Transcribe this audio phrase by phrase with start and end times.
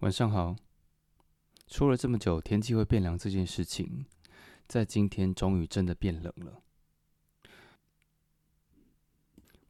[0.00, 0.56] 晚上好。
[1.66, 4.06] 说了这么久天气会变凉这件事情，
[4.66, 6.62] 在今天终于真的变冷了。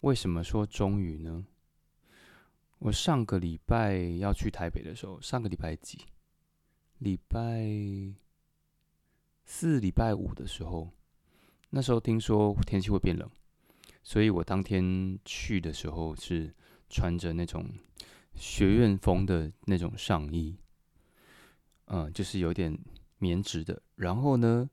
[0.00, 1.46] 为什么说终于呢？
[2.78, 5.98] 我上个礼拜要去台北的时候，上个礼拜几？
[6.98, 7.66] 礼拜
[9.44, 10.90] 四、礼拜五的时候，
[11.70, 13.28] 那时候听说天气会变冷，
[14.02, 16.54] 所以我当天去的时候是
[16.88, 17.64] 穿着那种。
[18.34, 20.56] 学院风的那种上衣，
[21.86, 22.78] 嗯，就是有点
[23.18, 23.82] 棉质的。
[23.96, 24.70] 然后呢，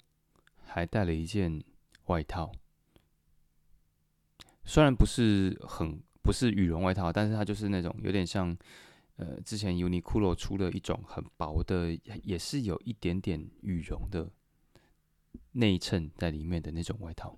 [0.64, 1.64] 还带了一件
[2.06, 2.52] 外套，
[4.66, 8.56] 虽然不是很不是羽绒外套，但是它就是那种有点像，
[9.18, 14.30] 呃，之前 Uniqlo 出了一种很薄的，也是有一点点羽绒的
[15.54, 17.38] 内衬在里面的那种外套，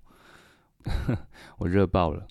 [1.58, 2.26] 我热爆了。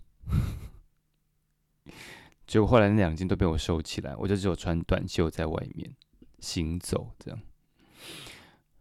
[2.48, 5.96] 结果后来那两件都被我收起来，我就只有穿短袖在外面
[6.40, 7.40] 行走，这样。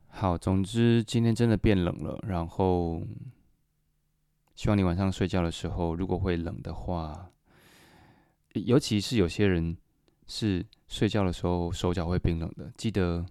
[0.08, 3.03] 好，总之今天真的变冷了，然后
[4.56, 7.30] 希望你晚上睡觉的时候，如果会冷的话，
[8.54, 9.76] 尤其是有些人
[10.26, 13.24] 是睡觉的时候手脚会冰冷的，记得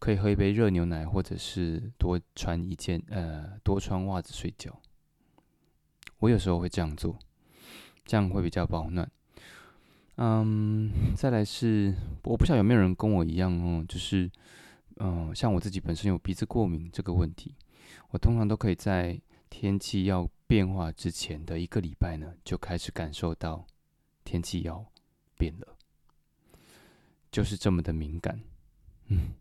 [0.00, 4.76] 可以喝一杯热牛奶，或者是多穿一件呃多穿袜子睡觉。
[6.18, 7.16] 我有时候会这样做，
[8.04, 9.08] 这样会比较保暖。
[10.16, 11.94] 嗯，再来是
[12.24, 14.28] 我不晓得有没有人跟我一样哦，就是
[14.96, 17.54] 嗯，像我自己本身有鼻子过敏这个问题，
[18.10, 23.66] 我通常都可以在天气要变化之前的一个礼拜呢，就开始感受到
[24.24, 24.84] 天气要
[25.36, 25.76] 变了，
[27.30, 28.40] 就是这么的敏感，
[29.08, 29.34] 嗯，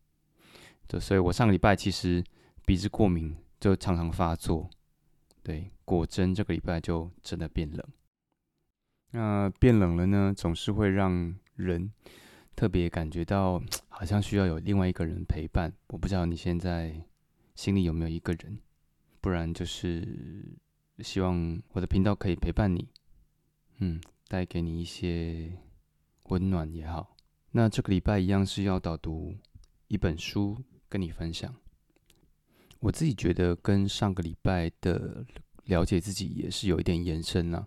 [0.88, 2.24] 就所以我上个礼拜其实
[2.66, 4.70] 鼻子过敏就常常发作，
[5.44, 7.86] 对，果真这个礼拜就真的变冷。
[9.12, 11.90] 那变冷了呢，总是会让人
[12.56, 15.72] 特别感觉到 好像需要有另外一个人陪伴。
[15.88, 17.02] 我不知道你现在
[17.56, 18.60] 心里有没有一个人，
[19.22, 20.46] 不然就是
[21.00, 22.88] 希望我的频道可以陪伴你，
[23.80, 25.52] 嗯，带给你一些
[26.30, 27.16] 温暖也好。
[27.52, 29.36] 那这个礼拜一样是要导读
[29.88, 30.58] 一本书
[30.90, 31.54] 跟你分享。
[32.80, 35.26] 我自己觉得跟上个礼拜的
[35.66, 37.66] 了解自己也是有一点延伸了。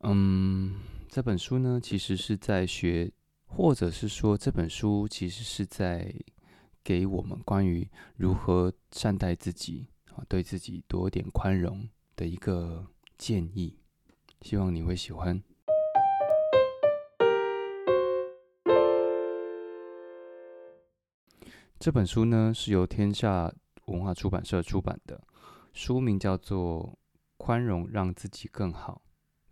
[0.00, 3.10] 嗯，这本书呢，其实是在学，
[3.46, 6.14] 或者是说这本书其实是在
[6.84, 12.86] 给我们关于如何善待自己啊，对自己多一点宽容的一个
[13.18, 13.78] 建议，
[14.40, 15.40] 希望你会喜欢。
[21.78, 23.54] 这本书呢是由天下
[23.84, 25.22] 文化出版社出版的，
[25.74, 26.82] 书名叫做
[27.36, 29.02] 《宽容让自己更好》。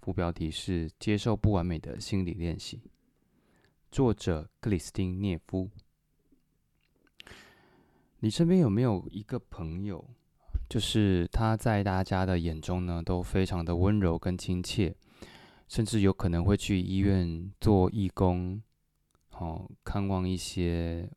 [0.01, 2.91] 副标题是“接受不完美的心理练习”，
[3.93, 5.71] 作者克里斯汀·涅夫。
[8.21, 10.09] 你身边有没有一个朋友，
[10.69, 14.95] 就是他在大家的眼中呢，都非常的温柔跟亲切，
[15.69, 18.63] 甚至有可能会去医院做义工，
[19.33, 21.09] 哦，看望一些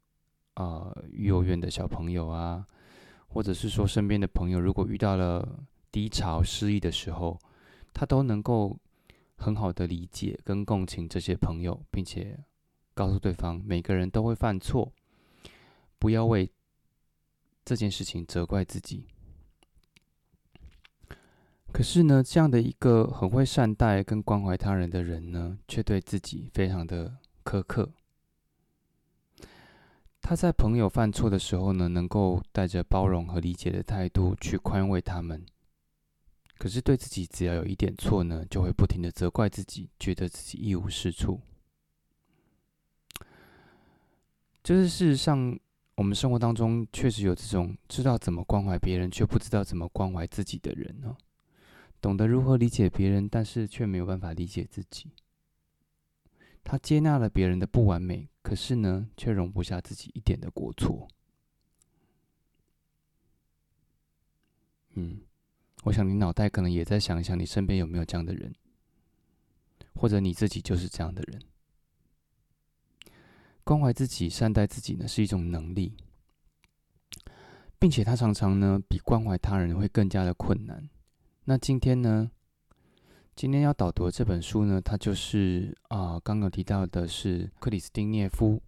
[0.56, 2.66] 呃幼儿园的小朋友啊，
[3.28, 7.40] 或者是说身边的朋友，如果遇到了低潮、失意的时候。
[7.94, 8.78] 他都能够
[9.38, 12.38] 很好的理解跟共情这些朋友，并且
[12.94, 14.94] 告诉对方，每个人都会犯错，
[15.97, 16.47] 不要为
[17.66, 19.08] 这件事情责怪自己。
[21.78, 27.88] 可是呢，这样的一个很会善待跟关怀他人的人呢，却对自己非常的苛刻。
[30.20, 35.46] 他在朋友犯错的时候呢，能够带着包容和理解的态度去宽慰他们。
[36.58, 41.40] 可是对自己只要有一点错呢，就会不停的责怪自己，觉得自己一无是处。
[44.64, 45.56] 就是事实上，
[45.94, 51.16] 我们生活当中确实有这种知道怎么关怀别人，却不知道怎么关怀自己的人呢。
[52.02, 55.11] 懂得如何理解别人，但是却没有办法理解自己。
[56.64, 61.08] 他接纳了别人的不完美，可是呢，却容不下自己一点的过错。
[64.96, 65.22] 嗯。
[65.84, 68.53] 我想你脑袋可能也在想一想，你身边有没有这样的人，
[69.94, 71.41] 或者你自己就是这样的人。
[73.64, 75.96] 关怀自己、善待自己呢，是一种能力，
[77.79, 80.90] 并且它常常呢比关怀他人会更加的困难。
[81.49, 82.29] 那今天呢，
[83.34, 88.61] 今天要导读的这本书呢，它就是啊，刚刚提到的是克里斯汀涅夫。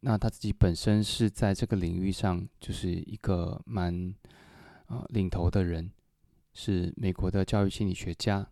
[0.00, 4.12] 那他自己本身是在这个领域上就是一个蛮
[4.86, 5.88] 啊领头的人，
[6.52, 8.44] 是美国的教育心理学家。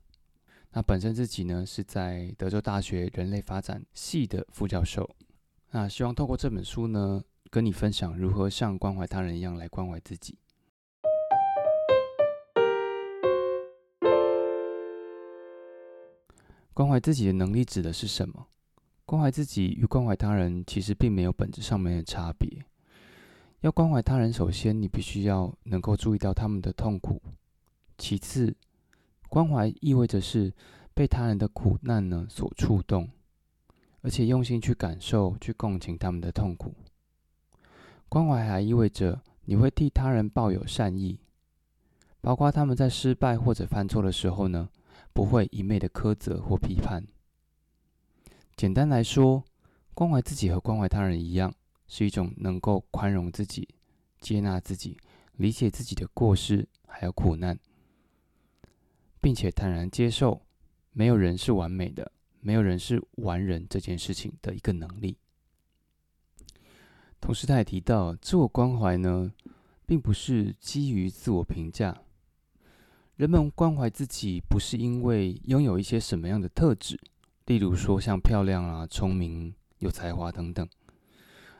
[0.71, 5.11] 那本身自己呢是在德州大学人类发展系的副教授。
[5.73, 10.39] 那希望透过这本书呢，跟你分享如何像关怀他人一样来关怀自己。
[16.83, 18.45] 关怀自己的能力指的是什么？
[19.07, 22.65] 关怀自己与关怀他人其实并没有本质上面的差别。
[23.61, 27.23] 要关怀他人，首先你必须要能够注意到他们的痛苦。
[27.97, 28.53] 其次，
[29.29, 30.53] 关怀意味着是
[30.93, 33.09] 被他人的苦难呢所触动，
[34.01, 36.75] 而且用心去感受、去共情他们的痛苦。
[38.09, 41.21] 关怀还意味着你会替他人抱有善意，
[42.21, 44.69] 包括他们在失败或者犯错的时候呢。
[45.13, 47.07] 不会一昧的苛责或批判。
[48.57, 49.45] 简单来说，
[49.95, 51.55] 关怀自己和关怀他人一样，
[51.87, 53.69] 是一种能够宽容自己、
[54.21, 54.97] 接纳自己、
[55.37, 57.59] 理解自己的过失还有苦难，
[59.21, 60.43] 并且坦然接受
[60.93, 65.17] 没有人是完美的，没有人是完人这件事情的一个能力。
[67.21, 69.33] 同时，他也提到，自我关怀呢，
[69.87, 72.03] 并不是基于自我评价。
[73.17, 76.99] 人们关怀自己，不是因为拥有一些什么样的特质，
[77.47, 80.67] 例如说像漂亮啊、聪明、有才华等等，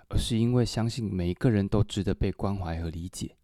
[0.09, 3.37] 而是因为相信每一个人都值得被关怀和理解。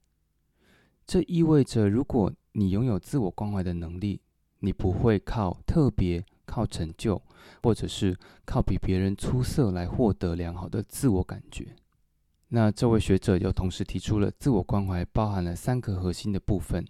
[1.07, 4.21] 这意味着，如果你拥有自我关怀的能力，
[4.61, 7.23] 你不会靠特别、靠成就，
[7.63, 8.17] 或者是
[8.47, 11.77] 靠比别人出色来获得良好的自我感觉。
[12.49, 16.87] 那这位学者又同时提出了，自我关怀包含了三个核心的部分。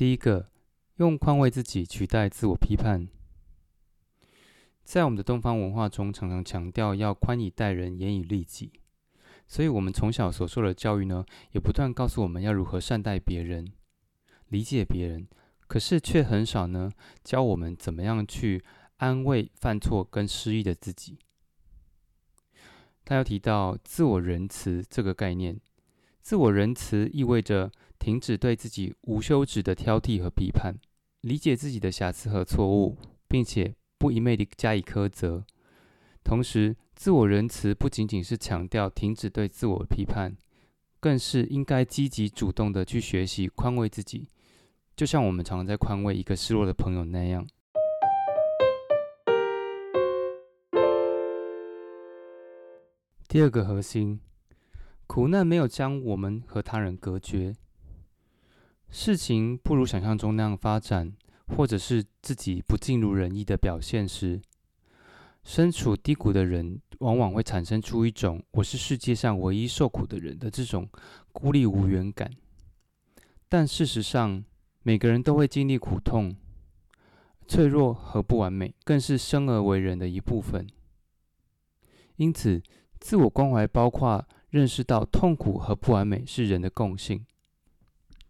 [0.00, 0.48] 第一个，
[0.96, 3.06] 用宽慰自己取代自我批判。
[4.82, 8.72] 在我们的东方文化中，常常强调要宽以待人，严以律己，
[9.46, 13.70] 所以我们从小所受的教育呢，也不断告诉我们要如何善待别人、
[14.48, 15.28] 理解别人，
[15.66, 16.90] 可是却很少呢
[17.22, 18.64] 教我们怎么样去
[18.96, 21.18] 安慰犯错跟失意的自己。
[23.04, 25.60] 他要提到自我仁慈这个概念，
[26.22, 27.70] 自我仁慈意味着。
[28.00, 30.74] 停止对自己无休止的挑剔和批判，
[31.20, 32.96] 理解自己的瑕疵和错误，
[33.28, 35.44] 并且不一昧地加以苛责。
[36.24, 40.34] 同时，自我仁慈不仅仅是强调停止对自我批判，
[40.98, 44.26] 更是应该积极主动的去学习宽慰自己，
[44.96, 47.46] 就像我们常常在宽慰一个失落的朋友那样。
[53.28, 54.20] 第二个核心，
[55.06, 57.54] 苦难没有将我们和他人隔绝。
[58.90, 61.12] 事情不如想象中那样发展，
[61.46, 64.40] 或者是自己不尽如人意的表现时，
[65.44, 70.88] 身处低谷的人往往会产生出一种“我是世界上唯一受苦的人”的这种
[71.32, 72.30] 孤立无援感。
[73.48, 74.44] 但事实上，
[74.82, 76.34] 每个人都会经历苦痛，
[77.46, 80.66] 脆弱和不完美更是生而为人的一部分。
[82.16, 82.60] 因此，
[82.98, 87.24] 自我关怀包括认识到痛苦和不完美是人的共性。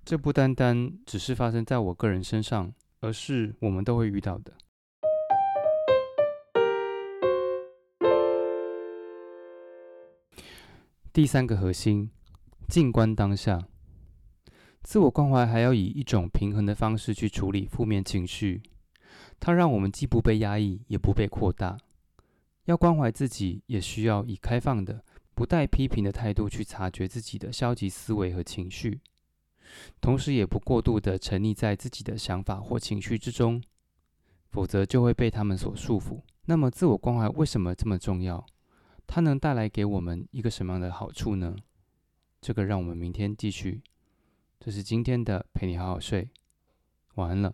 [0.05, 4.53] 这不单单只是发生在我个人身上，而是我们都会遇到的。
[11.13, 12.11] 第三个核心，
[12.69, 13.61] 静观当下。
[14.83, 18.63] 自我关怀还要以一种平衡的方式去处理负面情绪，
[19.39, 21.77] 它让我们既不被压抑，也不被扩大。
[22.65, 25.05] 要关怀自己，也需要以开放的、
[25.35, 29.01] 不带批评的态度去察觉自己的消极思维和情绪。
[30.01, 33.63] 同时，也不过度的沉溺在自己的想法或情绪之中，
[34.51, 36.21] 否则就会被他们所束缚。
[36.47, 38.45] 那么，自我关怀为什么这么重要？
[39.07, 41.57] 它能带来给我们一个什么样的好处呢？
[42.41, 43.83] 这个让我们明天继续。
[44.59, 46.31] 这是今天的陪你好好睡，
[47.15, 47.53] 晚安了。